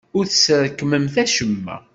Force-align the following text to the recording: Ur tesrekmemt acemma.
Ur 0.17 0.25
tesrekmemt 0.27 1.15
acemma. 1.23 1.77